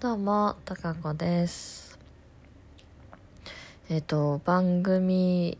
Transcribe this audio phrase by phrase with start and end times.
[0.00, 1.98] どうも、たかこです。
[3.90, 5.58] えっ、と、番組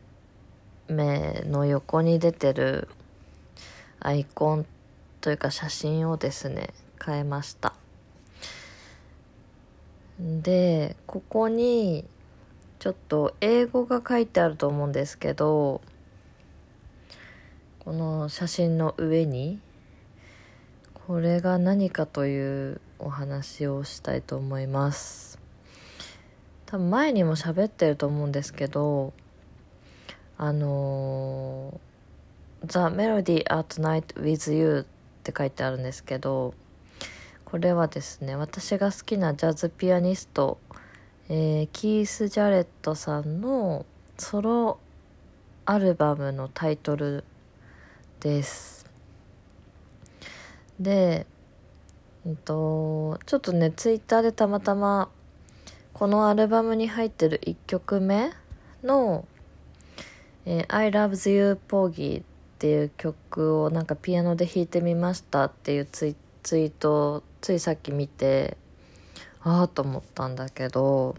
[0.88, 2.88] 名の横に出てる
[4.00, 4.66] アイコン
[5.20, 6.70] というか写真をですね、
[7.04, 7.74] 変えました。
[10.18, 12.06] で、ここに
[12.78, 15.82] ちょっと英語が書いてあると思うんですけど、
[17.80, 19.60] この写真の上に
[20.94, 25.38] これが何かというお話をしたいと思います。
[26.66, 29.12] 多分前にも喋ってると思うんですけど
[30.38, 31.80] あの
[32.64, 34.86] 「The Melody at Night with You」
[35.20, 36.54] って書いてあるんですけど
[37.44, 40.58] これはですね私が好きなジャズピアニスト、
[41.28, 43.84] えーキース・ジャレットさんの
[44.16, 44.78] ソロ
[45.64, 47.24] アルバムのタイトル
[48.20, 48.86] です。
[50.78, 51.26] で、
[52.26, 55.08] うんと、ちょっとねツイッターでたまたま
[55.92, 58.30] このアルバムに入ってる1曲目
[58.82, 59.26] の
[60.46, 62.24] 「えー I Love You Porgy」っ
[62.58, 68.56] ていう曲をなんかピアノで弾いてみましたっていうツイツイートをついさっき見て
[69.42, 71.16] ああと思ったんだけど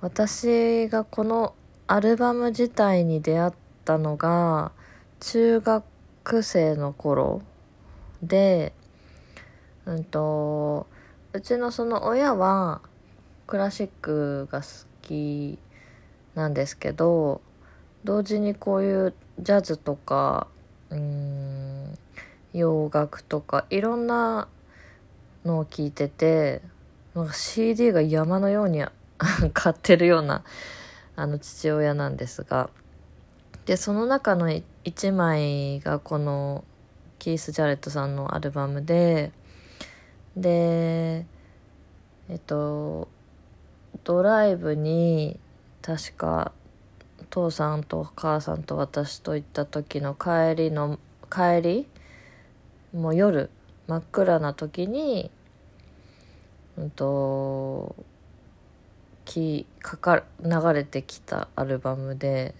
[0.00, 1.54] 私がこの
[1.86, 3.52] アルバム自体に出会っ
[3.84, 4.72] たのが
[5.20, 7.42] 中学生の頃
[8.22, 8.72] で
[9.86, 10.86] うんと
[11.32, 12.80] うちのその親は
[13.46, 14.66] クラシックが好
[15.02, 15.58] き
[16.34, 17.40] なんですけど
[18.04, 20.46] 同時にこういうジャズとか
[20.90, 21.98] うん
[22.52, 24.48] 洋楽とかいろんな
[25.44, 26.60] のを聞いてて
[27.14, 28.84] なんか CD が山のように
[29.52, 30.44] 買ってるような
[31.16, 32.70] あの父親なんですが
[33.66, 36.64] でその中の1枚がこの
[37.18, 39.30] キース・ジャレットさんのアルバムで
[40.36, 41.26] で
[42.28, 43.08] えっと
[44.04, 45.38] ドライブに
[45.82, 46.52] 確か
[47.30, 50.98] 父さんと母さんと私と行った時の帰りの
[51.30, 51.86] 帰り？
[52.92, 53.50] もう夜
[53.86, 55.30] 真っ暗な時に
[56.76, 57.94] うんと
[59.24, 62.54] きかか流れてきたアルバムで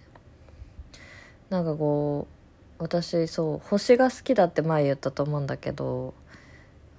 [1.51, 2.27] なんかこ
[2.79, 6.15] う私そう星が好きだって前言ったと思うんだけど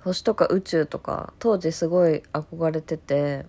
[0.03, 3.45] 星とか宇宙とか当時すごい憧れてて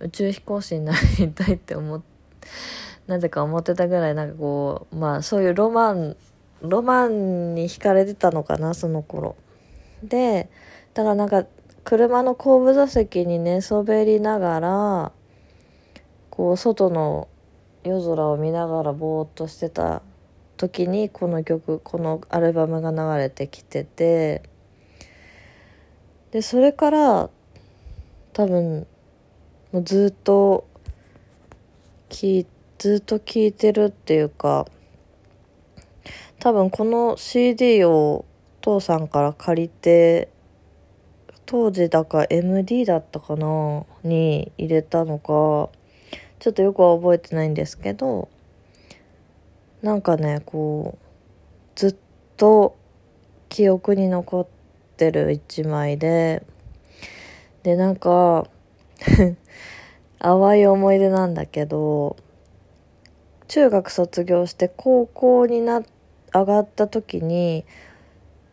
[0.00, 2.02] 宇宙飛行士になりたいって思っ
[3.06, 6.16] なぜか思ってたぐらいなんかこうまあそういうロマン
[6.62, 9.36] ロマンに惹かれてたのかなその頃。
[10.02, 10.48] で
[10.94, 11.44] だからなんか
[11.82, 15.12] 車の後部座席に寝そべりながら
[16.30, 17.28] こう外の
[17.84, 20.02] 夜空を見ながらぼーっとしてた
[20.56, 24.42] 時にこの曲このアルバムが流れてきてて
[26.34, 27.30] でそれから
[28.32, 28.88] 多分
[29.70, 30.66] もうずっと
[32.08, 32.46] 聴い
[32.76, 34.66] ずっと聴いてるっていうか
[36.40, 38.24] 多分この CD を
[38.62, 40.28] 父さんから借りて
[41.46, 45.70] 当時だか MD だったかなに入れたのか
[46.40, 48.28] ちょっとよくは覚えてないんですけど
[49.82, 51.96] なんかねこうずっ
[52.36, 52.76] と
[53.48, 54.46] 記憶に残っ
[54.96, 56.42] てる一枚で。
[57.62, 58.46] でなんか
[60.18, 62.16] 淡い思い出なんだけど
[63.48, 65.82] 中学卒業して高校にな
[66.32, 67.64] 上がった時に、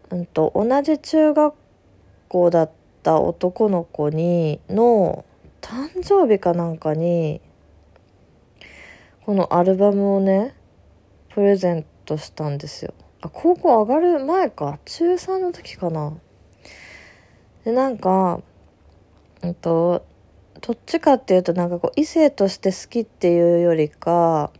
[0.09, 1.55] うん、と同じ中学
[2.29, 2.71] 校だっ
[3.03, 5.25] た男の子にの
[5.61, 7.41] 誕生日かなんかに
[9.25, 10.55] このアルバムをね
[11.29, 12.93] プレゼントしたんですよ。
[13.21, 14.79] あ高校上がる前か。
[14.85, 16.13] 中3の時かな。
[17.65, 18.41] でなんか
[19.41, 20.05] うんと
[20.61, 24.51] どっちかっていうとなんかこう異性として好きっていうよりか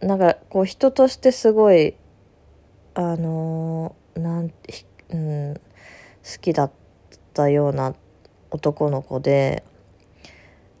[0.00, 1.94] なんかこう人としてすごい
[2.94, 4.52] あのーなん
[5.10, 5.60] うん、好
[6.40, 6.70] きだっ
[7.32, 7.94] たような
[8.50, 9.64] 男の子で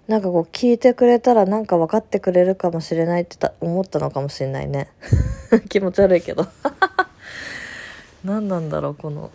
[0.06, 4.90] なんかこう聞いてくれたらなんか分かってくれるかもしれないって思ったのかもしれないね。
[5.68, 6.46] 気持ち悪いけど。
[8.24, 9.30] 何なんだろうこの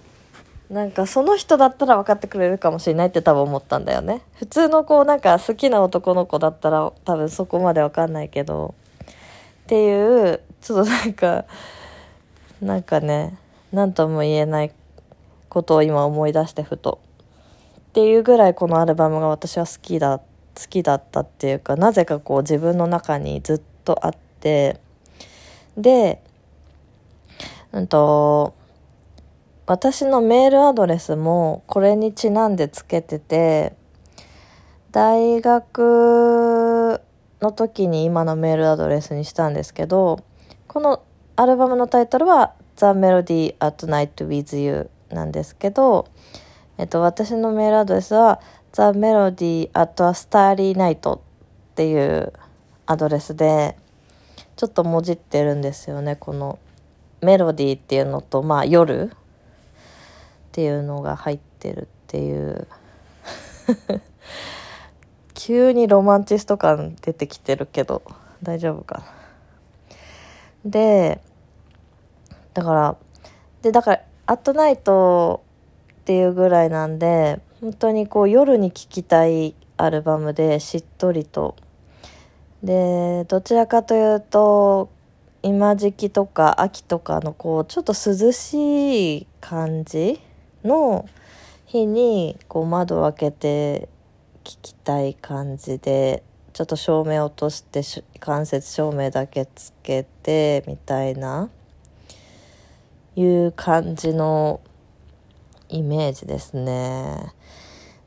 [0.69, 4.21] なんかその人だったら分かってくれるかもしれないって多分思ったんだよね。
[4.35, 8.75] 普通のこうなんか好きな男の子だったら多分そこまで分かんないけど。
[9.63, 11.45] っていうちょっとなんか
[12.61, 13.37] なんかね
[13.71, 14.71] 何とも言えない
[15.47, 16.99] ことを今思い出してふと。
[17.89, 20.23] っていうぐらいこのアルバムが私は好きだ好
[20.69, 24.79] きだったっていうかなぜかこう自分の中にずっとあって。
[25.77, 26.21] で
[27.71, 28.53] うんと
[29.69, 33.75] 私のメールアドレスもこれにちなんでつけてて、
[34.91, 36.99] 大学
[37.39, 40.25] の時に今のメールアドレスにしたんですけど、
[40.67, 41.03] この
[41.35, 46.07] アルバムのタイトルは The Melody at Night with You なんですけど、
[46.79, 48.41] えっと、私のメールアドレスは
[48.73, 51.19] The Melody at a Starry Night っ
[51.75, 52.33] ていう
[52.87, 53.77] アドレスで、
[54.55, 56.57] ちょっともじってるんですよね、この
[57.21, 59.11] メロディーっていうのと、まあ夜
[60.49, 62.67] っていうのが入ってるっていう。
[65.35, 68.01] 急にロマンチスト感出てきてるけど
[68.41, 69.03] 大丈夫かな。
[70.65, 71.21] で
[72.53, 72.95] だから
[73.61, 75.41] でだから「アットナイト」
[76.01, 81.55] っていうぐらいなんで本当にこう夜に聴きたいアルバムでしっとりと。
[82.63, 84.89] でどちらかというと
[85.41, 90.19] 今時期とか秋とかのこうちょっと涼しい感じ
[90.63, 91.07] の
[91.65, 93.89] 日にこう窓を開けて
[94.43, 96.23] 聞きたい感じで
[96.53, 97.81] ちょっと照明落として
[98.19, 101.49] 間接照明だけつけてみたいな
[103.15, 104.61] いう感じの
[105.69, 107.33] イメージですね。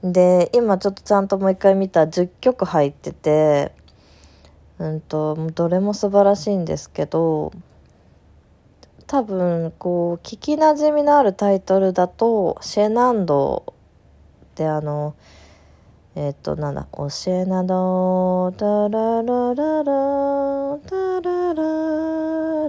[0.03, 3.73] で今ちょっとちゃんともう一回見た10曲入ってて
[4.79, 7.53] うんとどれも素晴らしいんですけど
[9.13, 13.75] 多分こう聞きなじみのあるタイトルだと「シェナンド」っ
[14.55, 15.15] てあの
[16.15, 21.63] えっ、となんだ「おシェナドタララララタララ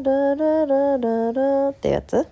[0.02, 2.28] ラララララ」ってやつ？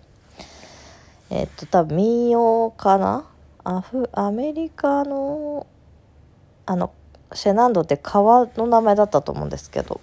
[1.29, 3.23] えっ、と多分民謡かな？
[3.63, 5.67] アフアメリカの
[6.65, 6.91] あの
[7.31, 10.01] シェナンドって川の名前だったと思うんですけど。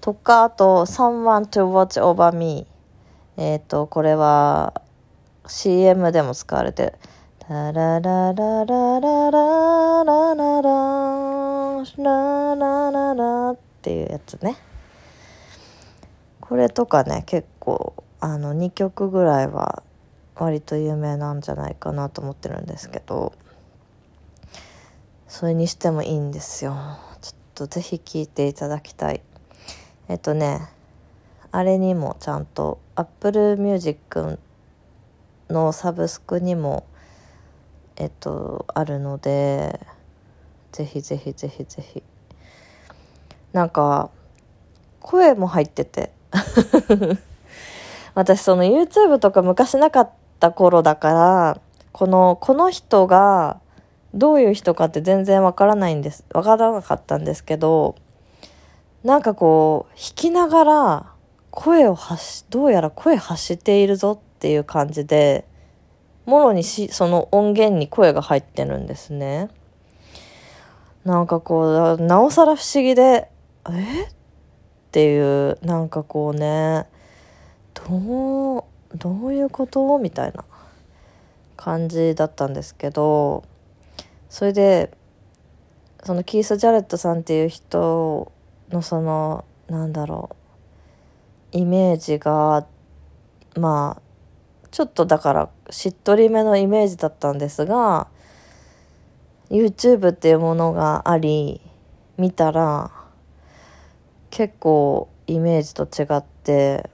[0.00, 2.68] とかあと「Someone to Watch Over Me」
[3.40, 4.82] えっ、ー、と、これは
[5.46, 6.92] CM でも使われて、
[7.38, 10.64] タラララララララララ
[11.96, 14.58] ララララっていうやつね。
[16.42, 19.82] これとかね、結構、あの、2曲ぐらいは
[20.36, 23.32] 割と有名なんじゃないかなと思ってるんですけど、
[25.28, 26.76] それにしてもいいんですよ。
[27.22, 29.22] ちょっとぜひ聴いていただきたい。
[30.08, 30.60] えっとね、
[31.52, 34.38] あれにもちゃんと Apple Music
[35.48, 36.86] のサブスクにも
[37.96, 39.80] えっとあるので
[40.72, 42.02] ぜひぜひぜひぜひ。
[43.52, 44.10] なんか
[45.00, 46.12] 声も入ってて。
[48.14, 51.60] 私その YouTube とか昔なかった頃だから
[51.92, 53.60] このこの人が
[54.14, 57.94] どういう人かって全然わからないんですわからなかったんですけど
[59.04, 61.09] なんかこう弾きながら
[61.50, 65.44] 声を発し、どうやら声発しているぞっていう感じで、
[66.26, 69.48] もろにし、その音源に声が入ってるんですね。
[71.04, 73.30] なんかこう、なおさら不思議で、
[73.68, 74.08] えっ？
[74.92, 76.86] ていう、なんかこうね、
[77.74, 78.64] どう、
[78.96, 79.98] どういうこと？
[79.98, 80.44] みたいな
[81.56, 83.44] 感じだったんですけど、
[84.28, 84.90] それで、
[86.04, 88.32] そのキース・ジャレットさんっていう人
[88.70, 90.36] のその、なんだろう、
[91.52, 92.66] イメージが
[93.56, 94.02] まあ
[94.70, 98.08] ちょっとだからしっとりめのイメージだったんですが
[99.50, 101.60] YouTube っていうものがあり
[102.16, 102.92] 見たら
[104.30, 106.88] 結構イメージと違って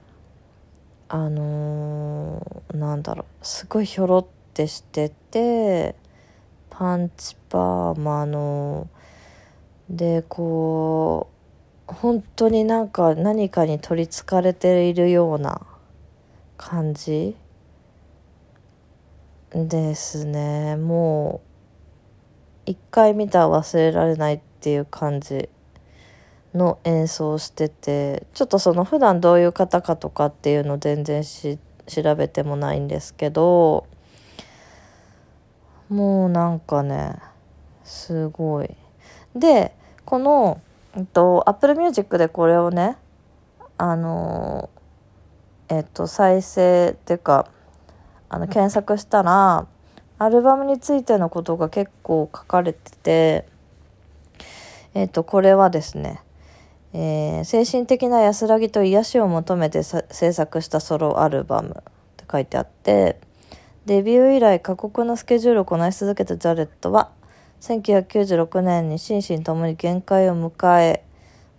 [1.09, 5.95] あのー、なんだろうすごいひょろってしてて
[6.69, 8.89] パンチパーマの
[9.89, 11.36] でこう
[11.87, 15.61] 本当になんか何かに取りつかれているような
[16.57, 17.35] 感じ
[19.53, 20.75] ですね。
[20.75, 21.41] も
[22.67, 25.49] う一回見たら忘れられないっていう感じ
[26.53, 33.87] の演奏しててちょっとその普段どういう方かとかっていうの全然し調べてもないんですけど
[35.87, 37.15] もうなんかね
[37.85, 38.75] すごい。
[39.33, 40.61] でこの
[41.05, 42.97] と、Apple Music でこれをね、
[43.77, 44.69] あの、
[45.69, 47.47] えっと、再生っていうか、
[48.29, 49.67] あの、検索したら、
[50.19, 53.45] アルバムについてのことが結構書かれてて、
[54.95, 56.21] えっと、これはですね、
[56.93, 61.73] えー、精神的な安らぎと癒しを求めて制作したソロアルバムっ
[62.15, 63.19] て書いてあって、
[63.85, 67.11] デビュー以来過酷なスケジュールをこなし続けたジャレットは、
[67.61, 71.03] 1996年に心身ともに限界を迎え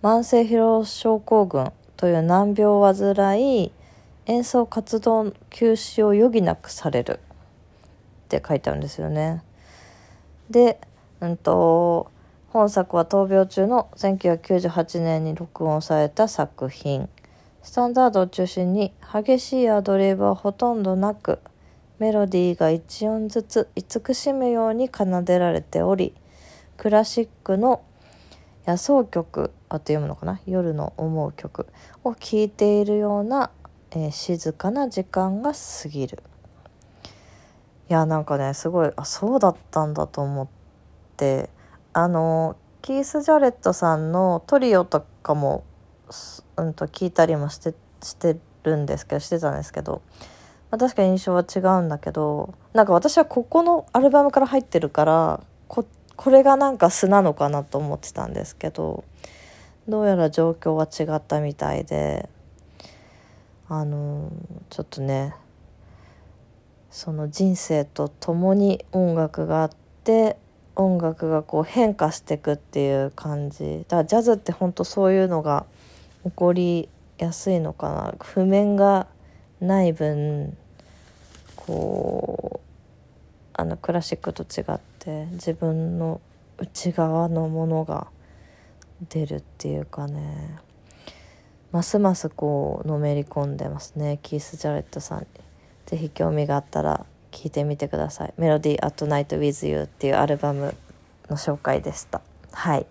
[0.03, 3.73] 慢性疲労症候群という難病を患い
[4.27, 7.19] 演奏活動休止を余儀なくされる
[8.27, 9.43] って書いてあるんですよね。
[10.51, 10.79] で、
[11.21, 12.11] うんと、
[12.51, 17.09] 本作は闘病中の1998年に録音された作品。
[17.63, 21.41] スタンダードを中心に激しいアドリブはほとんどなく、
[21.99, 26.15] メロディーが一音ずつ慈しむように奏でられており、
[26.77, 27.83] クラシックの
[28.67, 30.41] 野草曲あと読むのかな？
[30.47, 31.67] 夜の思う曲
[32.05, 33.51] を聴いているような、
[33.91, 36.23] えー、静かな時間が過ぎる。
[37.89, 40.49] いやなんかねすごいあそうだったんだと思っ
[41.17, 41.49] て
[41.95, 45.65] あのキース・ジャレットさんのトリオとかも、
[46.57, 50.03] うんと、聞いたりもしてしてるんですけどしてたんですけど、
[50.71, 59.05] まあ、確かに印象は違うんだけどなんか私はここのアルバムから入ってるからここれがなんか素なのかなと思ってたんですけど
[59.89, 62.29] どうやら状況は違ったみたいで
[63.69, 64.31] あの
[64.71, 65.35] ちょっとね
[66.91, 69.71] その人生と共に音楽があっ
[70.05, 70.37] て
[70.75, 73.85] 音楽がこう変化していくっていう感じ。
[73.89, 75.67] だからジャズって本当そういうのが
[76.25, 78.15] 起こりやすいのかな。
[78.21, 79.07] 譜面が
[79.61, 80.57] ない分
[81.57, 82.69] こう
[83.55, 86.21] あのクラシックと違って自分の
[86.59, 88.09] 内側のものが
[89.09, 90.59] 出るっていうかね。
[91.71, 94.19] ますますこうのめり込んでますね。
[94.23, 95.27] キース・ジャレットさんに。
[95.87, 100.75] 是非興味があったら聞いてみてください「メロディー・アット・ナイト・ウィズ・ユー」っていうアルバム
[101.31, 102.21] の紹介でした。
[102.53, 102.87] はい。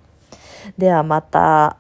[0.78, 1.78] ではまた。